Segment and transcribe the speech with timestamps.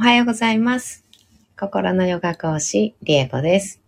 [0.00, 1.04] おはようございます。
[1.58, 3.82] 心のヨガ講師、リエコです。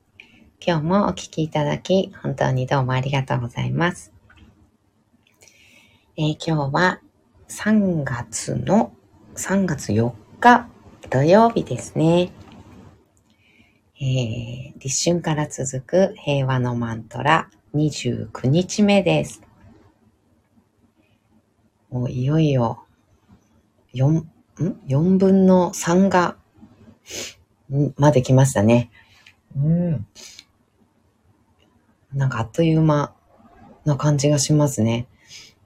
[0.61, 4.13] 今日もお聴きいただき、本当にどうもありがとうございます。
[6.19, 7.01] えー、今日は
[7.49, 8.93] 3月の、
[9.37, 10.69] 3月4日
[11.09, 12.31] 土曜日ですね。
[13.99, 19.41] えー、立春から続く平和のマントラ29日目です。
[21.89, 22.85] もういよいよ
[23.95, 24.25] 4、
[24.61, 26.37] ん ?4 分の3が、
[27.97, 28.91] まで来ましたね。
[29.57, 30.07] うん。
[32.15, 33.15] なんかあっという間
[33.85, 35.07] な感じがしますね。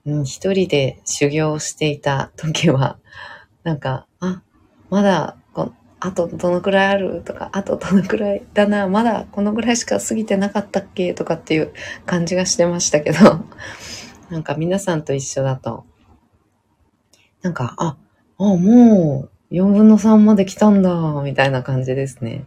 [0.04, 2.98] うん、一人で修行していた時は、
[3.64, 4.42] なんか、あ、
[4.88, 11.72] まだこ、あとどのくらいあるとか、あとどのくらいだな、まだこのぐらいしか過ぎてなかったっけとかっていう
[12.04, 13.44] 感じがしてましたけど、
[14.30, 15.84] なんか皆さんと一緒だと、
[17.42, 17.96] なんか、あ、
[18.38, 22.44] あ、もう4分の3まで来たんだ、みたいな感じですね。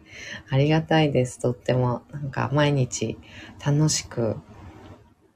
[0.50, 2.04] ありがたいです、とっても。
[2.12, 3.18] なんか毎日
[3.66, 4.36] 楽しく、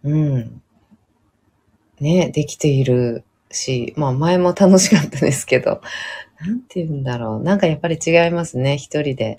[0.03, 0.61] うん。
[1.99, 5.81] ね、できているし、まあ前も楽しかったですけど、
[6.41, 7.43] なんて言うんだろう。
[7.43, 8.77] なんかやっぱり違いますね。
[8.77, 9.37] 一人で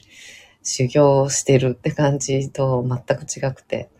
[0.62, 3.90] 修行してるって感じと全く違くて。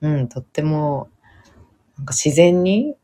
[0.00, 1.08] うん、とっても、
[1.96, 2.94] なんか自然に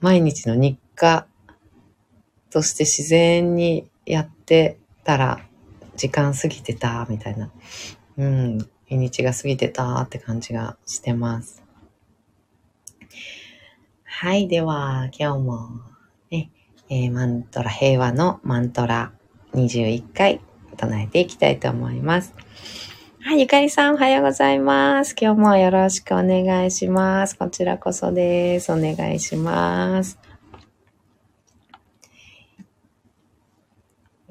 [0.00, 1.26] 毎日の日課
[2.50, 5.40] として自然にやってたら
[5.96, 7.50] 時間過ぎてたみたいな、
[8.18, 11.62] うん、日にちが過ぎてたって感じがしてます。
[14.04, 15.68] はい、では今日も
[16.30, 16.50] ね、
[16.90, 19.12] えー、マントラ、平和のマントラ
[19.54, 20.40] 21回
[20.76, 22.34] 唱えていきたいと思います。
[23.22, 25.14] はい、ゆかりさんおはようございます。
[25.20, 27.36] 今日もよろしくお願いします。
[27.36, 28.72] こちらこそです。
[28.72, 30.29] お願いします。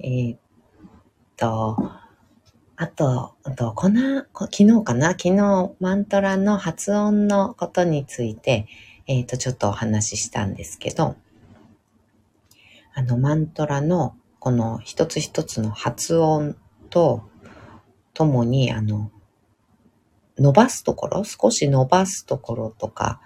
[0.02, 0.39] えー、っ
[1.36, 1.92] と、
[2.78, 5.09] あと、とこの、昨日かな？
[5.09, 8.67] 昨日、マントラの発音のことについて、
[9.08, 11.17] えー、っと、ちょっとお話ししたんですけど、
[12.93, 16.55] あの、マントラの、この一つ一つの発音
[16.89, 17.30] と、
[18.14, 19.11] ともに、あの、
[20.38, 23.20] 伸ばすところ、少し伸ばすところとか、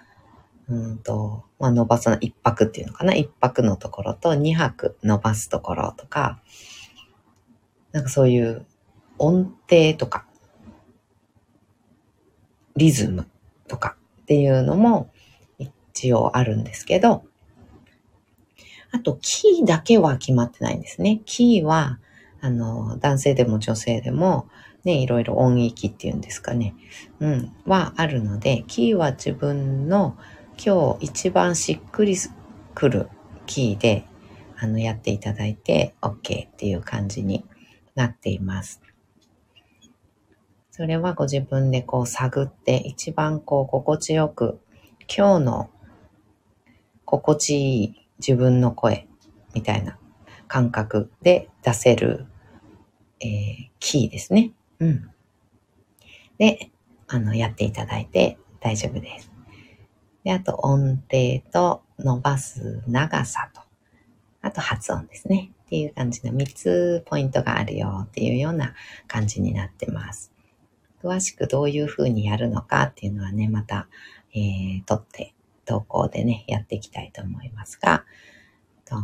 [0.68, 6.40] うんと、まあ、伸ばすの一泊っていうのかな一泊のところと二泊伸ばすところとか、
[7.92, 8.66] なんかそういう
[9.18, 10.26] 音程とか、
[12.76, 13.28] リズム
[13.68, 15.10] とかっていうのも
[15.58, 17.24] 一応あるんですけど、
[18.90, 21.20] あと、キーだけは決まってないんですね。
[21.24, 21.98] キーは、
[22.40, 24.48] あの、男性でも女性でも、
[24.84, 26.74] ね、いろいろ音域っていうんですかね、
[27.18, 30.16] うん、はあるので、キーは自分の
[30.62, 32.16] 今日一番しっくり
[32.74, 33.08] くる
[33.46, 34.04] キーで
[34.56, 37.44] あのやっていただいて OK っていう感じに
[37.94, 38.80] なっています。
[40.70, 44.60] それはご自分でこう探って一番こう心地よく
[45.14, 45.70] 今日の
[47.04, 49.06] 心地いい自分の声
[49.54, 49.98] みたいな
[50.48, 52.26] 感覚で出せる、
[53.20, 54.52] えー、キーですね。
[54.80, 55.10] うん。
[56.38, 56.70] で、
[57.06, 59.33] あの、やっていただいて大丈夫です。
[60.24, 63.60] で、あと音程と伸ばす長さと、
[64.42, 65.50] あと発音ですね。
[65.66, 68.74] っていう感じの3つポイントがあるよっていうような
[69.06, 70.32] 感じになってます。
[71.02, 73.88] 詳しくどういう風にやるのかっていうのはね、また、
[74.34, 75.34] えー、撮って
[75.64, 78.04] 投稿でね、やっていきたいと思いますが、
[78.84, 78.96] と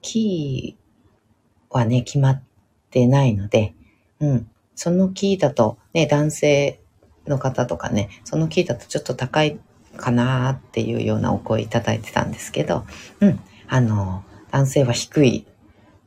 [0.00, 2.42] キーはね、決まっ
[2.90, 3.74] てないので、
[4.20, 6.80] うん、そのキーだとね、男性
[7.26, 9.58] の方とかね、そのキーだとちょっと高い
[9.96, 12.84] かなっていうようなお声いただいてたんですけど、
[13.20, 15.46] うん、あの、男性は低い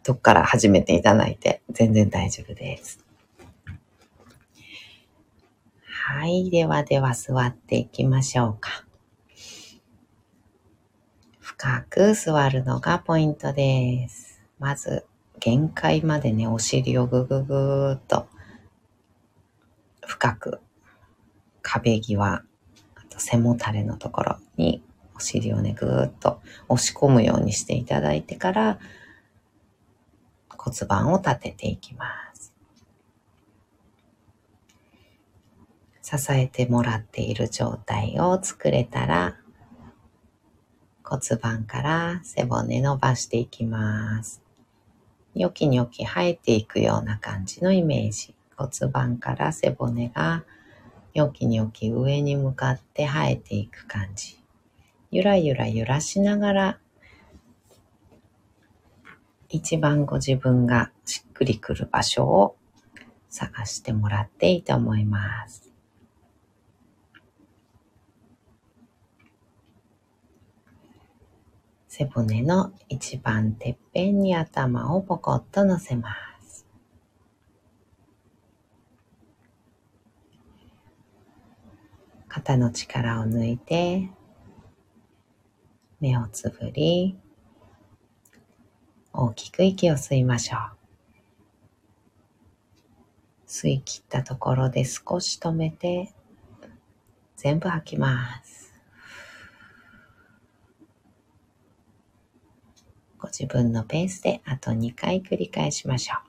[0.04, 3.04] とこから始めていただいて全然大丈夫です。
[6.12, 6.50] はい。
[6.50, 8.86] ではでは座っていきましょうか。
[11.40, 14.42] 深く座るのがポイントです。
[14.58, 15.06] まず、
[15.40, 18.28] 限界までね、お尻をぐぐぐーっと
[20.08, 20.60] 深く
[21.62, 22.44] 壁際
[23.20, 24.82] 背もたれのところに
[25.16, 28.80] お尻をね、ぐーっと押し込むようにしていただいてから
[30.50, 32.54] 骨盤を立てていきます。
[36.02, 39.38] 支えてもらっている状態を作れたら
[41.04, 44.42] 骨盤から背骨伸ばしていきます。
[45.36, 48.36] ニョキニョキ生えていくような感じのイメージ。
[48.58, 50.44] 骨盤から背骨が
[51.14, 54.38] ニョキニョキ上に向かって生えていく感じ。
[55.12, 56.80] ゆらゆら揺らしながら
[59.50, 62.56] 一番ご自分がしっくりくる場所を
[63.30, 65.72] 探してもらっていいと思います。
[71.88, 76.29] 背骨の一番てっぺんに頭をポコッと乗せます。
[82.30, 84.08] 肩の力を抜いて、
[86.00, 87.18] 目をつぶり、
[89.12, 90.60] 大きく息を吸いましょう。
[93.48, 96.14] 吸い切ったところで少し止めて、
[97.36, 98.76] 全部吐きます。
[103.18, 106.29] ご自分のペースであと2回繰り返しましょう。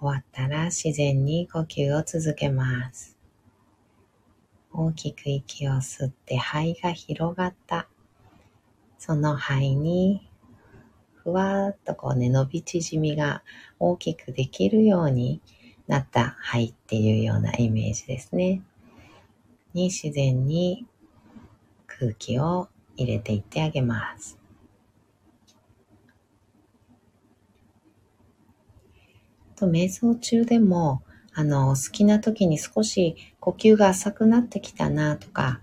[0.00, 3.18] 終わったら自然に呼吸を続けます。
[4.72, 7.86] 大きく息を吸って肺が広がった。
[8.98, 10.26] その肺に
[11.22, 13.42] ふわっとこうね、伸び縮みが
[13.78, 15.42] 大きくできるように
[15.86, 18.62] なった肺っていうようなイメージですね。
[19.74, 20.86] に自然に
[21.86, 24.39] 空気を入れていってあげます。
[29.60, 31.02] と瞑想中でも、
[31.34, 35.60] あの、好きな時に少し呼吸が浅くなってきたなとか、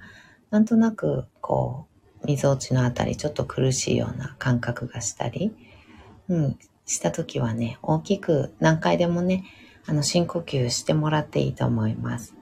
[0.51, 1.87] なんとなく、こ
[2.23, 5.53] う、溝落ちのあたりちょっと苦しいような感覚がしたり、
[6.29, 9.45] うん、した時はね、大きく何回でもね、
[9.85, 12.35] あの、深呼吸してもらっていいと思います。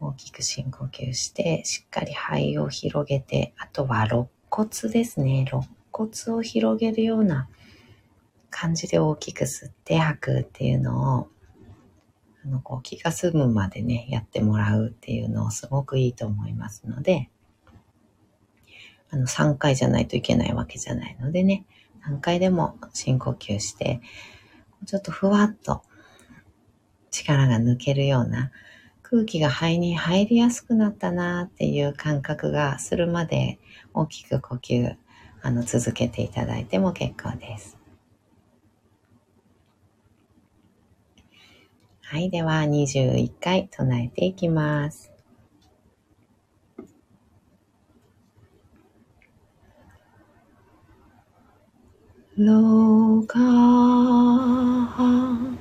[0.00, 5.44] 大きく深呼吸して、しっかり肺を広げて、あとは肋骨ですね。
[5.50, 7.48] 肋骨を広げるような
[8.56, 11.28] 感じで大きく吸って吐くっていうのを、
[12.44, 17.30] あの、こう気が済むまでね、やってもらうっていうのをすごくいいと思いますので、
[19.10, 21.66] あの、3回じゃないといけないわけじゃないのでね、
[22.02, 24.00] 何回でも深呼吸して、
[24.86, 25.82] ちょっとふわっと
[27.10, 28.52] 力が抜けるような
[29.02, 33.58] 空気が肺に入りやすくなったなっていう感覚がするまで
[33.94, 34.96] 大きく呼吸
[35.42, 37.83] あの続けていただいても結構です。
[42.14, 45.10] はい、では21回唱えていきます。
[52.36, 55.58] ロガハ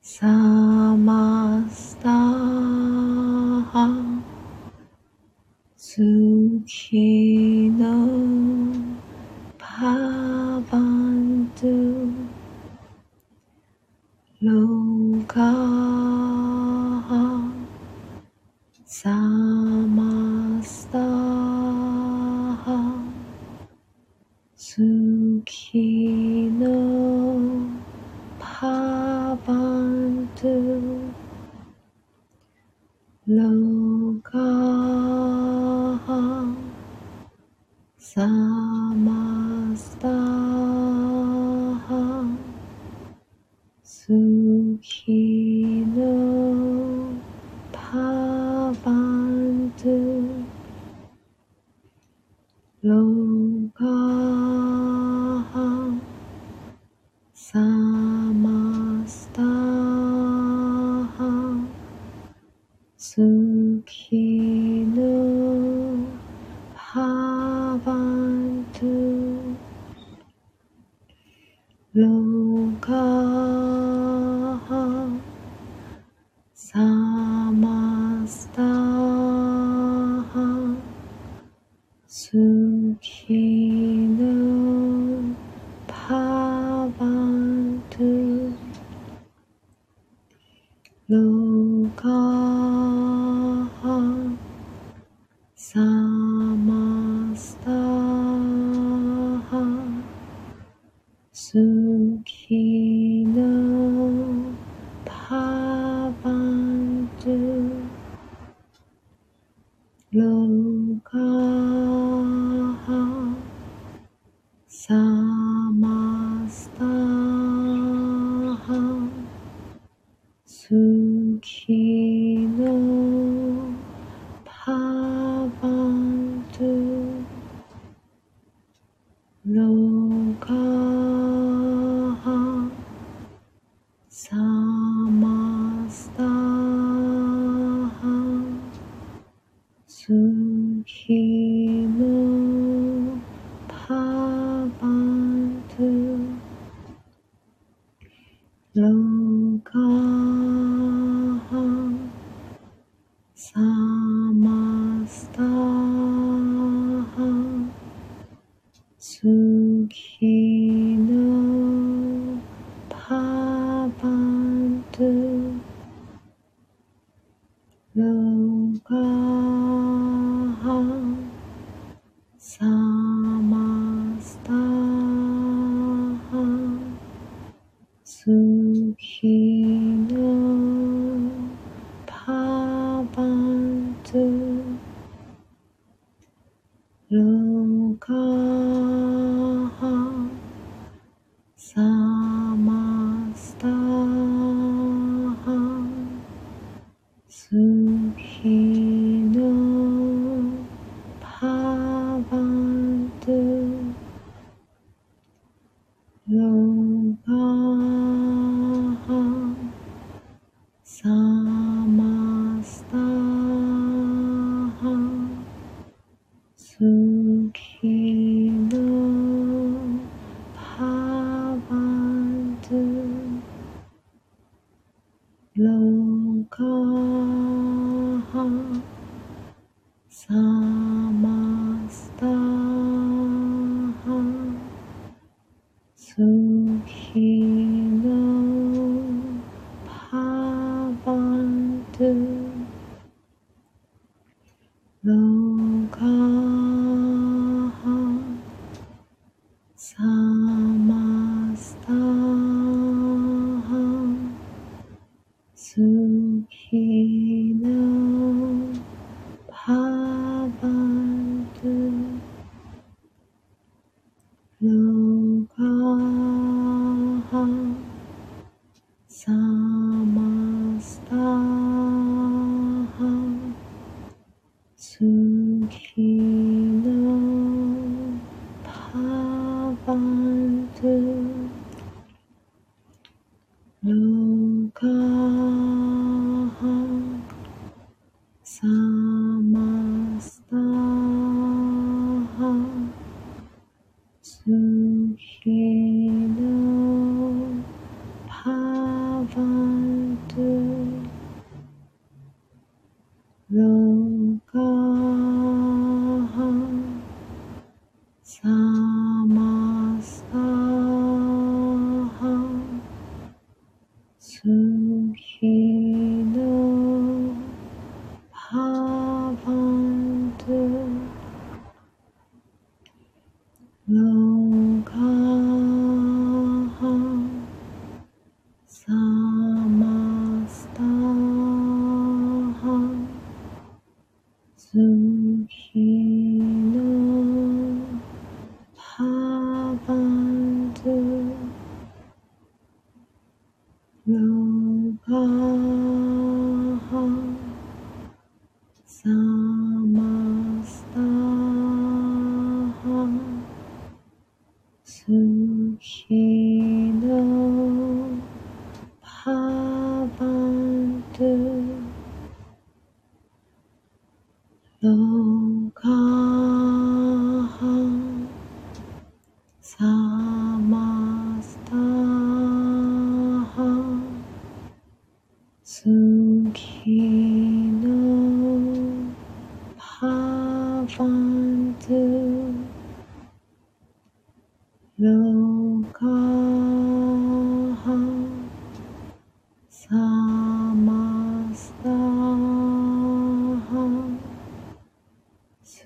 [0.00, 4.22] サマスタハ
[5.76, 5.96] ス
[6.68, 8.25] キノパ
[15.36, 15.75] 高。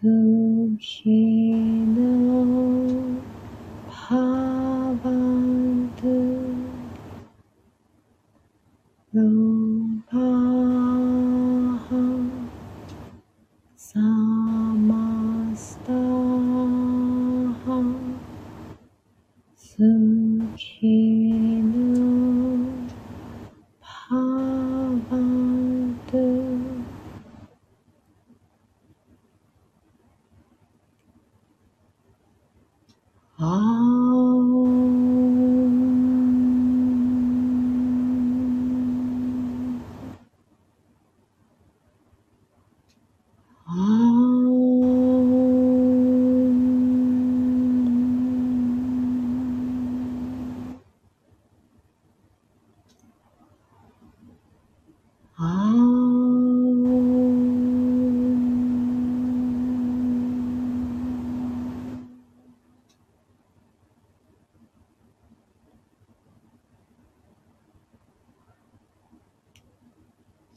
[0.03, 0.77] Who?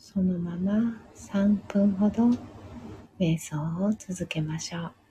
[0.05, 2.29] そのまま3分ほど
[3.17, 3.55] 瞑想
[3.86, 5.02] を続けましょう。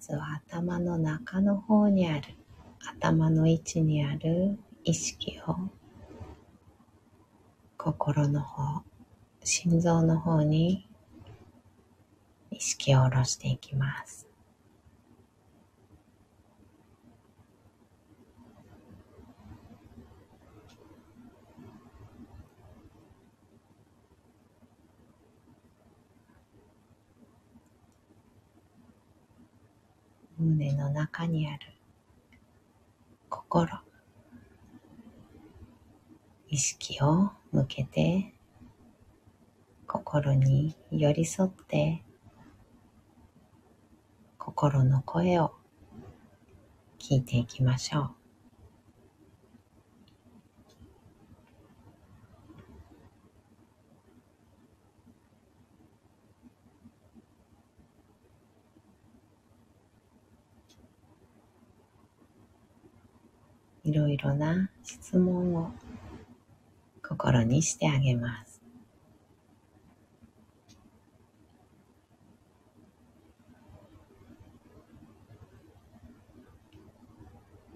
[0.00, 2.34] ずは頭の中の方にある。
[2.98, 5.56] 頭の位置にある意識を。
[7.76, 8.82] 心の方。
[9.44, 10.88] 心臓の方に
[12.50, 14.29] 意識を下ろしていきます。
[30.40, 31.58] 胸の中にある。
[33.28, 33.78] 心。
[36.48, 38.32] 意識を向けて。
[39.86, 42.02] 心に寄り添って。
[44.38, 45.52] 心の声を
[46.98, 48.20] 聞いていきましょう
[63.82, 65.72] いろいろな質問を
[67.06, 68.62] 心にしてあげます。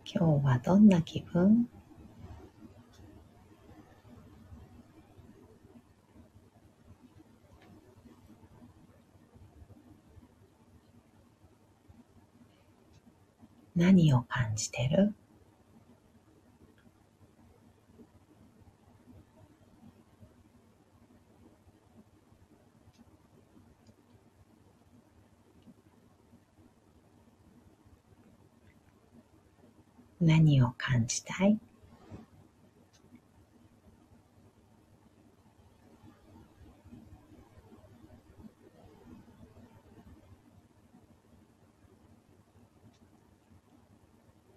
[0.06, 1.68] 今日はどんな気分？
[13.74, 15.12] 何を感じてる？
[30.24, 31.58] 何を感じたい？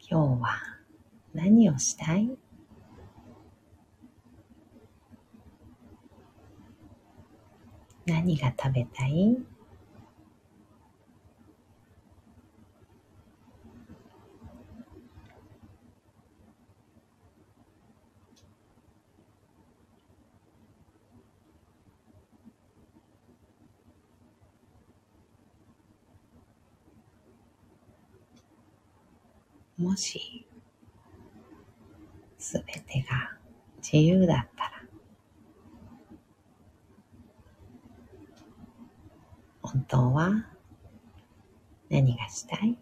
[0.09, 0.57] 今日は
[1.33, 2.37] 何をしたい？
[8.05, 9.37] 何が食べたい？
[29.97, 30.47] し、
[32.37, 33.37] すべてが
[33.77, 34.71] 自由だったら、
[39.61, 40.45] 本当は
[41.89, 42.77] 何がしたい？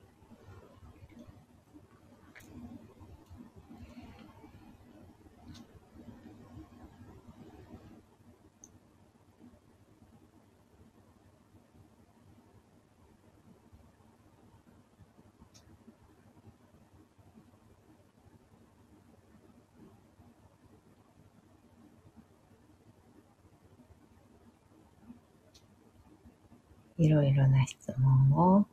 [26.97, 28.65] いろいろな質問を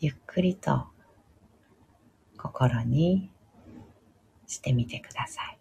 [0.00, 0.86] ゆっくりと
[2.36, 3.30] 心に
[4.46, 5.58] してみてください。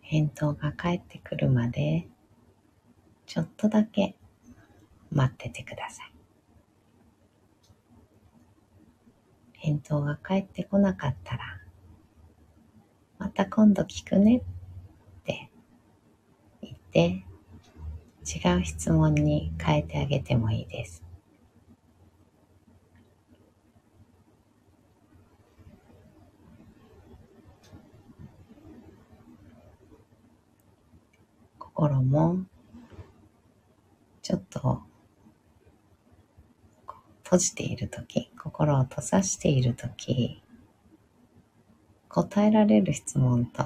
[0.00, 2.06] 返答が返ってくるまで
[3.26, 4.16] ちょっとだけ
[5.10, 6.12] 待っててください。
[9.52, 11.60] 返答が返ってこなかったら
[13.18, 14.42] また今度聞くねっ
[15.24, 15.50] て
[16.62, 17.24] 言って
[18.24, 21.04] 違う質問に変えてあげてもいいです。
[31.58, 32.38] 心も
[34.22, 34.82] ちょっと
[37.24, 40.40] 閉じている時心を閉ざしている時
[42.08, 43.64] 答えられる質問と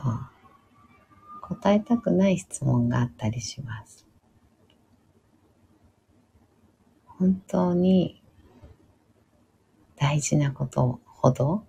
[1.42, 4.08] 答えたくない質問があったりします。
[7.18, 8.22] 本当に
[9.96, 11.64] 大事なことほど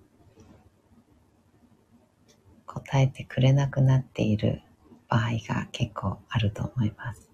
[2.67, 4.61] 答えてくれなくなっている
[5.07, 7.28] 場合が結構あると思います。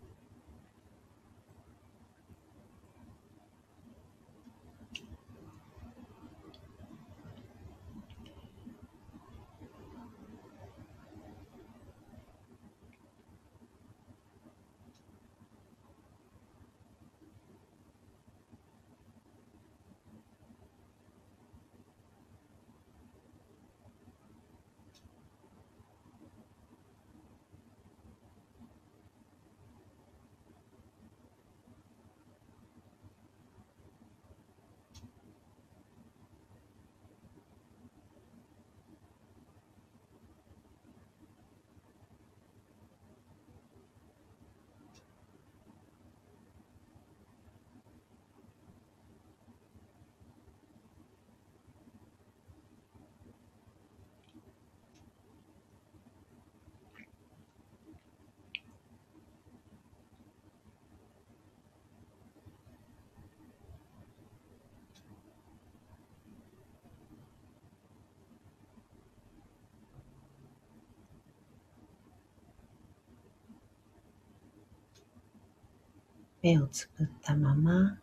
[76.46, 77.98] 目をつぶったまま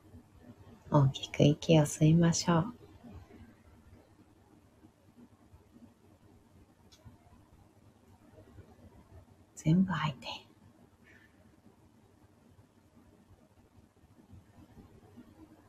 [0.90, 2.74] 大きく息を吸いましょう。
[9.54, 10.26] 全部吐いて。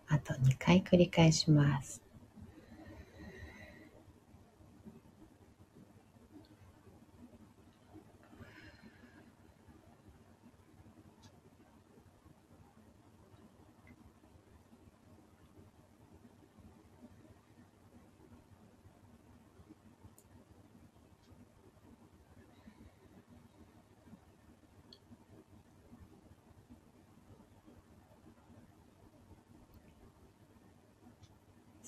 [0.07, 2.02] あと2回繰り返します。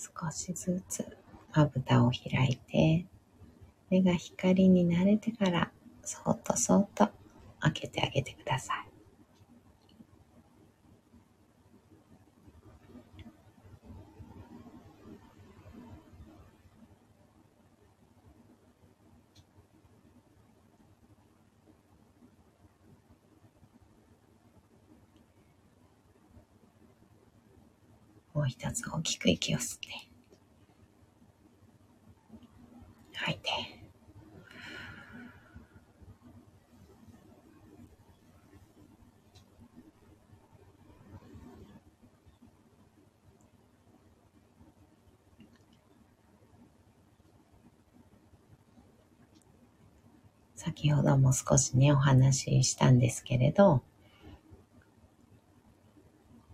[0.06, 1.18] 少しずつ
[1.54, 3.06] まぶたを開いて、
[3.90, 5.72] 目が光に慣れてから、
[6.04, 7.10] そっとそっと
[7.60, 8.85] 開けてあげてください。
[28.58, 29.88] 一つ大きく息を吸って、
[33.14, 33.50] 吐いて、
[50.56, 53.84] 先ほども少しね、お話ししたんですけれど、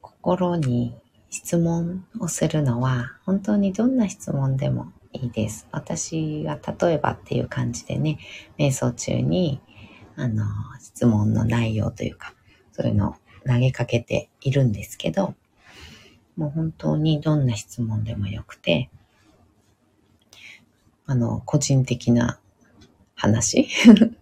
[0.01, 1.00] 心に
[1.31, 5.65] 質問をするのは本当にどんな質問でもいいです。
[5.71, 8.19] 私は例えばっていう感じでね、
[8.59, 9.61] 瞑想中に
[10.17, 10.43] あの
[10.81, 12.33] 質問の内容というか
[12.73, 13.15] そういうのを
[13.47, 15.33] 投げかけているんですけど、
[16.35, 18.89] もう本当にどんな質問でもよくて、
[21.05, 22.39] あの、個人的な
[23.15, 23.69] 話？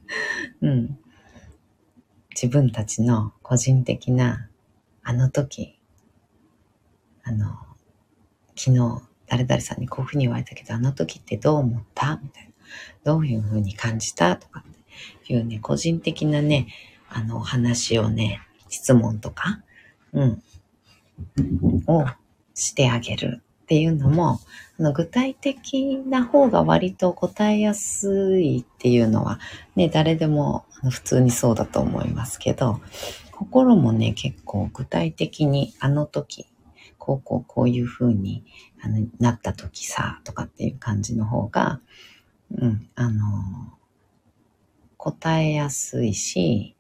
[0.62, 1.00] うん。
[2.30, 4.48] 自分たちの個人的な
[5.04, 5.79] あの時
[7.30, 7.56] あの、
[8.56, 12.20] 昨日誰々さんにこういうふうに言われたけど、あの時ってどう思った？
[12.24, 12.50] みたいな。
[13.04, 14.36] どういうふうに感じた？
[14.36, 14.80] とかって。
[15.32, 16.68] いうね、個人的なね、
[17.08, 19.62] あの、お話をね、質問とか、
[20.12, 20.42] うん、
[21.88, 22.06] を
[22.56, 24.40] してあげるっていうのも、
[24.80, 29.40] あの具体的な方が割と答えやすいっていうのは、
[29.76, 32.82] ね、誰でも普通にそうだと思いますけど、
[33.32, 36.48] 心もね、結構具体的にあの時
[37.18, 38.44] こうこうこういう風に
[38.82, 41.82] あのなった時さ、とかっていう感じの方が、
[42.52, 43.74] うん、あの、
[44.98, 46.76] 答えやすいし、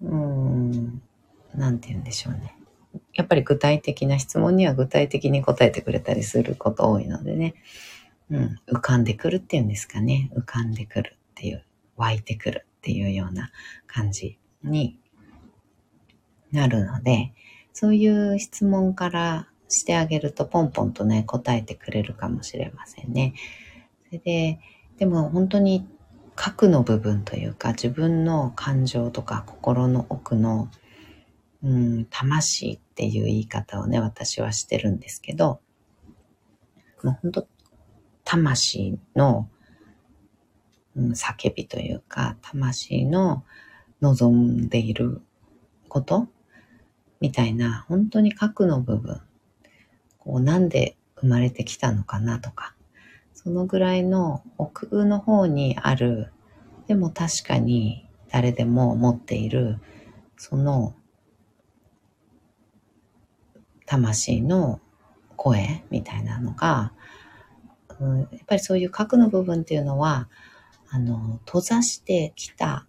[0.00, 1.02] うん、
[1.54, 2.56] なんて言うんでしょうね。
[3.14, 7.54] やっぱり具体的な質問には具体的に答えてくれたりすること多いのでね、
[8.30, 10.30] うん、浮かんでくるっていうんですかね。
[10.34, 11.64] 浮かんでくるっていう、
[11.96, 13.50] 湧いてくるっていうような
[13.86, 14.98] 感じに
[16.50, 17.32] なるので、
[17.72, 23.34] そういう質問からしてあげるとポンポンとね、答えてくれるかもしれませんね。
[24.06, 24.60] それで、
[24.98, 25.86] でも本当に
[26.34, 30.68] 核の部分というか自分の感情とか心の奥の、
[31.62, 35.60] うん、魂っていう言い方をね、私はしてるんですけど、
[37.02, 37.46] もう本当
[38.24, 39.48] 魂の、
[40.96, 43.44] うん、叫びというか、魂の
[44.00, 45.22] 望んでいる
[45.88, 46.28] こと
[47.22, 49.20] みたいな、本当に核の部分、
[50.18, 52.74] こうなんで生まれてきたのかなとか、
[53.32, 56.32] そのぐらいの奥の方にある、
[56.88, 59.78] でも確かに誰でも持っている、
[60.36, 60.96] その
[63.86, 64.80] 魂の
[65.36, 66.92] 声みたいなのが、
[68.00, 70.28] うん、やっぱりそういう核の部分っていうのは、
[70.90, 72.88] あの、閉ざしてきた、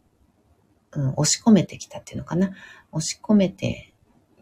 [0.93, 2.49] うん、押し込めてきたっていうのかな。
[2.91, 3.92] 押し込めて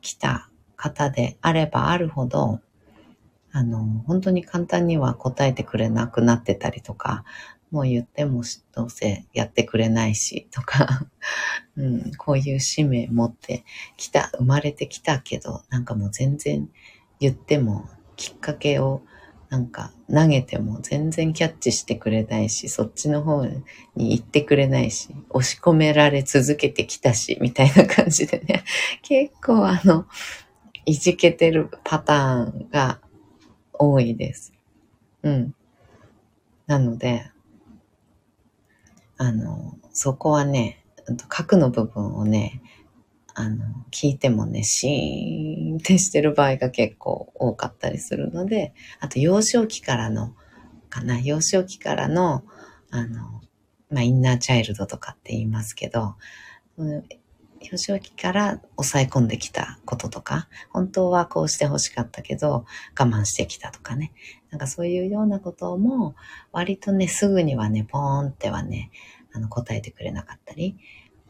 [0.02, 2.60] 来た方であればあるほど、
[3.52, 7.24] あの、本当に簡単には答えてくれなくなってたりとか、
[7.70, 11.08] もう言ってもどうせやってくれないしとか、
[11.78, 13.64] うん、こういう使命持って
[13.98, 16.70] きた、生まれてきたけど、なんかもう全然
[17.20, 19.04] 言ってもきっかけを
[19.52, 23.46] なんか投げても全然キャッチしてくれないし、そっちの方
[23.98, 28.64] に行ってくれないし、押し込められ続けてきたし、みたいな感じでね、
[29.04, 30.06] 結構あの、
[30.86, 33.02] いじけてるパターンが
[33.74, 34.54] 多いです。
[35.24, 35.54] うん。
[36.66, 37.30] なので、
[39.18, 40.86] あの、そこはね、
[41.28, 42.62] 核の部分をね、
[43.42, 50.36] あの、聞いてもね、シーンってしてる場合が結構多かったりするので、あと幼少期からの、
[50.90, 52.44] かな、幼少期からの、
[52.92, 53.42] あの、
[53.90, 56.16] まあ、インナーチャイルドとかって言いますけど、
[56.78, 57.04] うん
[57.64, 62.66] 幼少期から抑え込んできたこととか、本当はこうして欲しかったけど
[63.00, 64.14] 我慢してきたとかね。
[64.50, 66.16] なんかそういうようなことも
[66.52, 68.90] 割とね、すぐにはね、ポーンってはね、
[69.32, 70.76] あの答えてくれなかったり、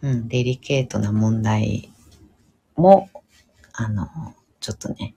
[0.01, 1.93] うん、デリケートな問題
[2.75, 3.09] も、
[3.73, 4.07] あの、
[4.59, 5.15] ちょっとね、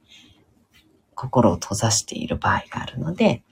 [1.15, 3.43] 心を閉ざしている場合があるので、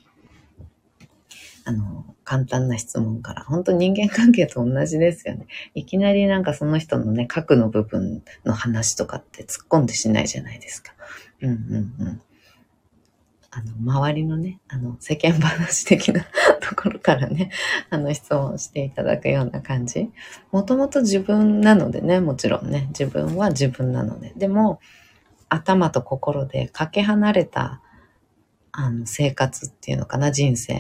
[1.65, 5.47] あの、簡単な質問から、本当人間関係と同じですよね。
[5.75, 10.93] いきなりなんかその人のね、核の部分の話とかって突っ込んでしないじゃないですか。
[11.41, 12.23] うんうんうん。
[13.55, 16.25] あの、周りのね、あの、世間話的な
[16.63, 17.51] ところからね、
[17.91, 20.11] あの、質問していただくような感じ。
[20.53, 24.33] もともと自分なのでね、もちろんね、自分は自分なので。
[24.37, 24.81] でも、
[25.51, 27.83] 頭と心でかけ離れた、
[28.73, 30.75] あの、生活っていうのかな、人生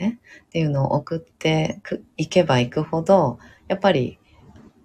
[0.47, 1.83] っていうのを送って
[2.17, 4.19] いけばいくほど、やっぱり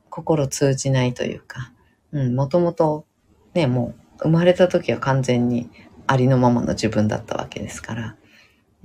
[0.09, 1.71] 心通じないというか、
[2.11, 3.05] うん、もともと
[3.53, 5.69] ね、もう生まれた時は完全に
[6.07, 8.15] ありのままの自分だったわけですから。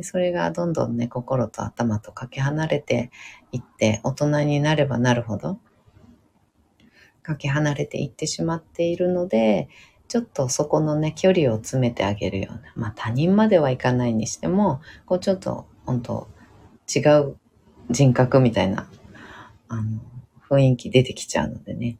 [0.00, 3.10] それがどんどんね、心と頭とかけ離れて
[3.52, 5.58] いって、大人になればなるほど、
[7.22, 9.68] かけ離れていってしまっているので、
[10.08, 16.28] ちょっとそこのね、距離を詰めてあげるような、まあ他人まではいかないにしても、こうちょっと本当
[16.94, 17.36] 違う
[17.90, 18.88] 人格みたいな、
[19.68, 20.00] あの、
[20.50, 21.98] 雰囲気出てきちゃうのでね、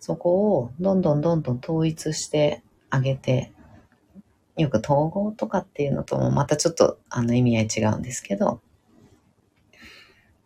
[0.00, 3.52] そこをどんどんどんどん統一してあげて
[4.58, 8.60] よく統合とかっていうのともまたちょっとあの意味合い違うんですけど、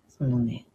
[0.07, 0.67] そのね、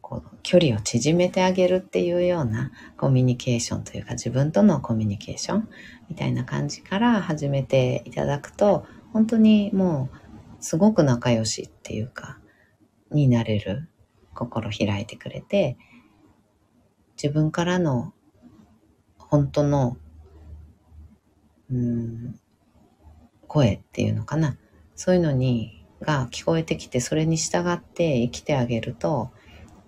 [0.00, 5.68] こう距離を縮めてあげるっていうようなコミュニケーションというか自分とのコミュニケーション
[6.08, 10.16] みたいな感じから始めていただくと本当にもう
[10.60, 12.38] すごく仲良しっていうか
[13.10, 13.90] になれる
[14.34, 15.76] 心開いてくれて
[17.22, 18.14] 自分からの
[19.18, 19.98] 本当の
[21.70, 22.40] うん
[23.48, 24.56] 声っていうのかな。
[24.94, 29.30] そういうのに、が聞こえてきて、それに従って生きてあげると、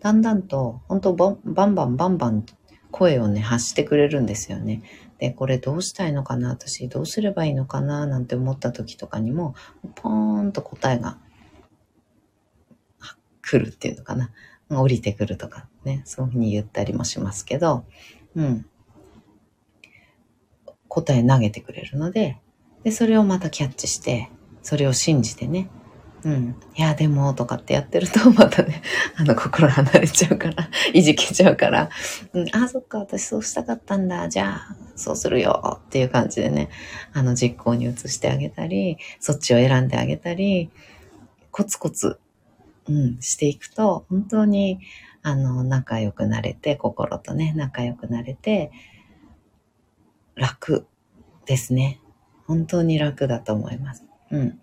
[0.01, 2.47] だんだんと、本当バンバンバンバンバン
[2.91, 4.83] 声をね、発してくれるんですよね。
[5.19, 6.49] で、これどうしたいのかな？
[6.49, 8.07] 私どうすればいいのかな？
[8.07, 9.55] なんて思った時とかにも、
[9.95, 11.19] ポーンと答えが
[13.43, 14.33] 来るっていうのかな。
[14.71, 17.85] 降りてくるとかね、そういうふうに言ったりもしますけど、
[18.35, 18.67] うん。
[20.89, 22.41] 答え投げてくれるので、
[22.85, 24.31] で、それをまたキャッチして、
[24.63, 25.69] それを信じてね。
[26.25, 26.57] うん。
[26.77, 28.83] いや、でも、とかってやってると、 またね、
[29.17, 31.89] あの、心離れちゃうから、 いじけちゃうから、
[32.33, 36.69] うん、あ、そっか、私そうしたかったんだ、じゃあ、そうするよ、っていう感じでね、
[37.13, 40.71] あの、実行に移してあげたり、そっちを選んであげたり、
[41.51, 42.19] コツコツ、
[42.87, 44.81] うん、していくと、本当に、
[45.23, 48.71] あの、仲良くなれて、心とね、仲良くなれて、
[50.35, 50.87] 楽
[51.47, 52.01] ですね。
[52.51, 54.05] 本当に楽だと思います。
[54.33, 54.61] うん。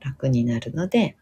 [0.00, 1.18] 楽になるので、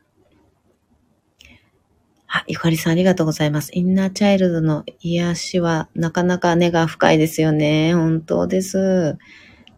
[2.28, 3.72] あ、ゆかりさんありがとうございます。
[3.74, 7.92] インナーチャイルドの癒しはなかなか根が深いですよね。
[7.92, 9.18] 本当です。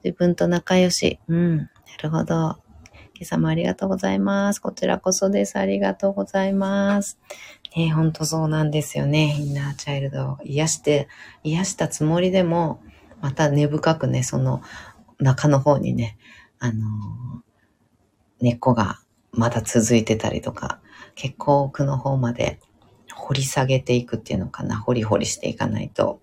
[0.04, 1.18] 自分と仲良し。
[1.28, 1.56] うん。
[1.56, 1.66] な
[2.02, 2.34] るほど。
[2.34, 2.58] 今
[3.22, 4.60] 朝もありがとうございます。
[4.60, 5.58] こちらこそです。
[5.58, 7.18] ありがとうございます。
[7.74, 9.34] ね、本当そうなんですよね。
[9.38, 11.08] インナーチャイルドを癒して、
[11.42, 12.82] 癒したつもりでも、
[13.20, 14.62] また根深くね、その
[15.20, 16.18] 中の方にね、
[16.58, 19.00] あのー、根っこが
[19.32, 20.80] まだ続いてたりとか、
[21.14, 22.60] 結構奥の方まで
[23.14, 24.78] 掘り下げていくっていうのかな。
[24.78, 26.20] 掘り掘りしていかないと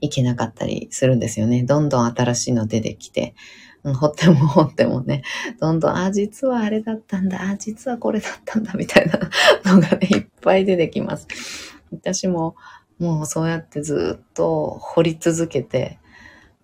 [0.00, 1.62] いけなかったりするんですよね。
[1.62, 3.34] どんどん新しいの出てきて、
[3.82, 5.22] うん、掘っても掘ってもね、
[5.60, 9.18] どんどん、あ、実はあれだったんだ、あ、実はこれだったんだ、みたいな
[9.72, 11.26] のがね、いっぱい出てきます。
[11.92, 12.56] 私も、
[12.98, 15.98] もうそうやってずっと掘り続けて、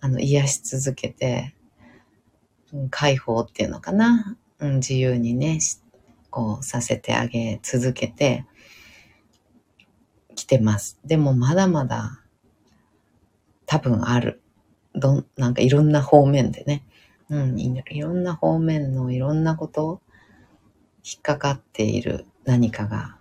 [0.06, 1.52] あの、癒し続けて、
[2.72, 4.36] うん、解放っていうのかな。
[4.60, 5.58] うん、自由にね、
[6.30, 8.46] こうさせてあげ続けて
[10.36, 11.00] きてます。
[11.04, 12.20] でもまだまだ
[13.66, 14.40] 多分ある。
[14.94, 16.84] どん、なんかいろんな方面でね。
[17.28, 20.00] うん、いろんな方面のいろんなこと
[21.04, 23.16] 引っかかっている何かが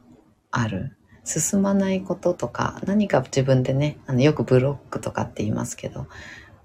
[0.51, 0.95] ある。
[1.23, 6.05] 進まないこととか、何か自分でね、あのよくブロックとかって言いますけど、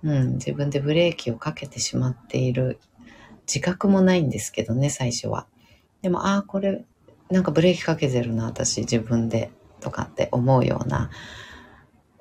[0.03, 2.79] うん、自分でブレーキをかけてしまっている
[3.47, 5.47] 自覚もないんですけどね、最初は。
[6.03, 6.85] でも、ああ、これ、
[7.31, 11.11] なんかブレーキかけてるな、私自分で、とかって思うような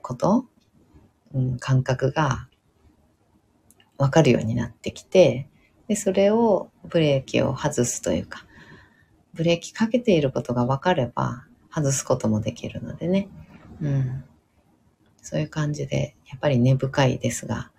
[0.01, 0.45] こと、
[1.33, 2.47] うん、感覚が
[3.97, 5.49] わかるようになってきて、
[5.87, 8.45] で、それをブレーキを外すというか、
[9.33, 13.29] ブレーキかけていることが分かれば外すこともできるのでね。
[13.81, 14.23] うん。
[15.21, 17.71] そういう感じで、やっぱり根深いですが、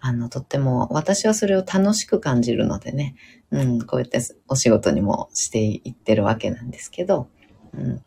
[0.00, 3.14] あの、とっても、私はそれを楽しく感じるのでね、
[3.50, 7.28] うん、こうやってお仕事にもしていってるわけなんですけど、
[7.72, 8.04] うん。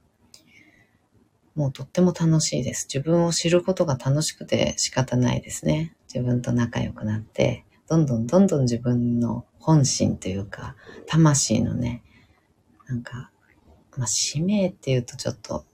[1.55, 2.87] もうとっても楽しいです。
[2.87, 5.95] 自分を知ることが楽しくて仕方ないですね。
[6.13, 10.75] 自分と仲良くなって、どんどんどんどん自分の本心というか、
[11.07, 12.03] 魂のね、
[12.87, 13.31] なんか、
[13.97, 15.65] まあ、使命っていうとちょっと、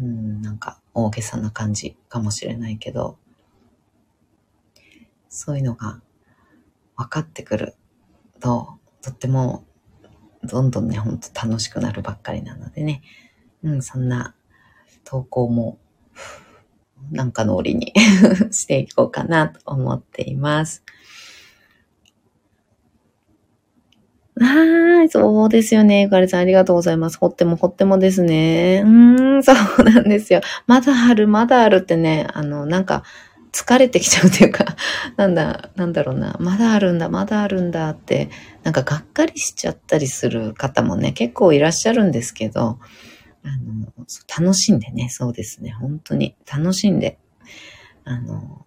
[0.00, 3.18] うん、なんか大げさな感じかもしれないけど、
[5.28, 6.00] そういうのが
[6.96, 7.74] 分かってくる
[8.40, 9.66] と、とっても、
[10.42, 13.02] どんどんね、ほんと楽しくなるばっかりなのでね。
[13.62, 14.34] うん、そんな
[15.04, 15.78] 投稿も、
[17.10, 17.92] なんかの折に
[18.50, 20.82] していこうかなと思っています。
[24.38, 26.02] はい、そうですよね。
[26.02, 27.18] ゆかりさんありがとうございます。
[27.18, 28.82] 掘っても掘ってもですね。
[28.84, 30.42] うーん、そうなんですよ。
[30.66, 33.02] まだある、まだあるってね、あの、なんか、
[33.52, 34.76] 疲れてきちゃうというか、
[35.16, 38.28] なんだ、なんだろうな、まだあるんだ、まだあるんだって、
[38.62, 42.78] なんかがっかりしちゃったりする方もね、結構いらっしゃるんですけど、
[43.42, 43.92] あの、
[44.38, 47.16] 楽しんでね、そうですね、本当に楽しんで、
[48.04, 48.66] あの、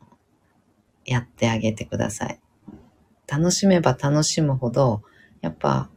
[1.05, 2.39] やってあげてください。
[3.27, 5.03] 楽しめば楽しむほど、
[5.41, 5.89] やっぱ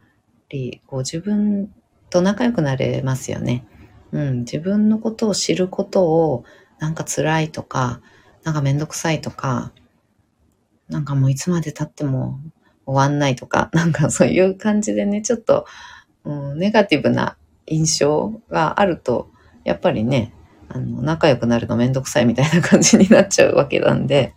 [0.49, 1.73] り、こう自分
[2.09, 3.65] と仲良くなれますよね。
[4.11, 6.43] うん、自分のことを知ることを、
[6.79, 8.01] なんか辛いとか、
[8.43, 9.71] なんかめんどくさいとか、
[10.89, 12.39] なんかもういつまで経っても
[12.85, 15.65] 終わんないとか、 なんかそういう感じでね、ちょっと、
[16.23, 19.29] うん、ネガティブな印象があると、
[19.63, 20.33] やっぱりね、
[20.69, 24.33] あの、仲良くなるのめんどくさいみたいな感じになっちゃうわけなんで、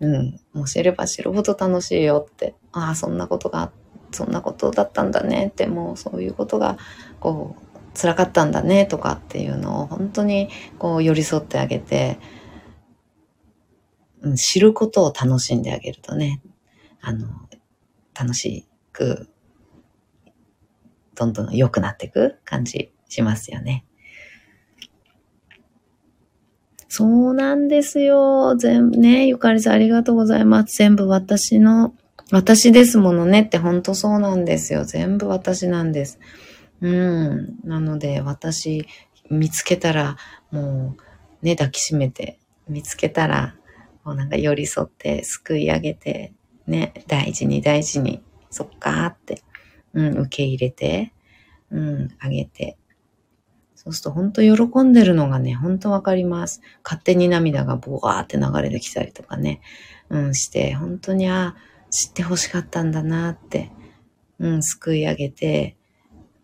[0.00, 3.72] うん、もう知れば知るほど楽しいよって、ああ、そんなことが、
[4.12, 5.48] そんなことだったんだね。
[5.48, 6.78] って、もうそういうことが、
[7.20, 7.68] こう、
[7.98, 12.20] 辛かったんだねとかっていうのを本当にこう寄り添ってあげて、
[14.20, 16.40] うん、知ることを楽しんであげるとね、
[17.00, 17.26] あの、
[18.14, 19.28] 楽しく、
[21.16, 23.84] どんどん良くなっていく感じしますよね。
[26.88, 28.56] そうなんですよ。
[28.56, 30.76] 全部ね、ゆかりさんありがとうございます。
[30.76, 31.94] 全部私の、
[32.30, 34.84] 私ですものねって本当そうなんですよ。
[34.84, 36.18] 全部私なんです。
[36.80, 37.58] うん。
[37.64, 38.86] なので私
[39.30, 40.16] 見つけたら
[40.50, 40.96] も
[41.42, 43.54] うね、抱きしめて見つけたら
[44.04, 46.32] こうなんか寄り添ってすくい上げて、
[46.66, 49.42] ね、大事に大事に、そっかーって、
[49.92, 51.12] うん、受け入れて、
[51.70, 52.78] うん、あげて。
[53.78, 56.60] そうすると本当喜んでるのがね、本当わかります。
[56.82, 59.60] 勝手に涙がボワーって流れてきたりとかね、
[60.08, 61.54] うん、して、本当に、あ、
[61.88, 63.70] 知って欲しかったんだなって、
[64.40, 65.76] うん、すくい上げて、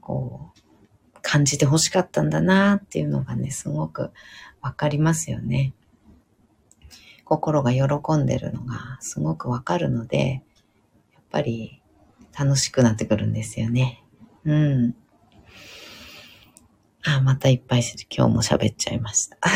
[0.00, 4.12] こう、感じて欲しかったんだなっていうのがね、すごく
[4.60, 5.74] わかりますよね。
[7.24, 10.44] 心が喜んでるのがすごくわかるので、
[11.12, 11.82] やっぱり
[12.38, 14.04] 楽しくなってくるんですよね。
[14.44, 14.94] うん。
[17.06, 19.36] あ、またいっぱい今日も喋っちゃいました。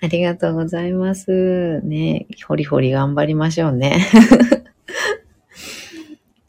[0.00, 1.80] ありがとうございます。
[1.82, 3.98] ね、ホリホリ頑張りましょうね。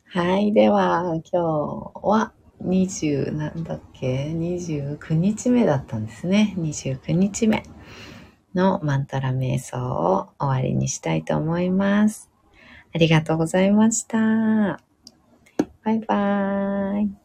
[0.08, 0.54] はい。
[0.54, 1.40] では、今日
[2.04, 2.32] は
[2.64, 6.54] 20、なんだっけ ?29 日目だったんですね。
[6.58, 7.64] 29日目
[8.54, 12.30] のマンタラ瞑想を終わりにしたいと思います。
[12.94, 14.80] ありがとうございました。
[15.84, 17.25] バイバーイ。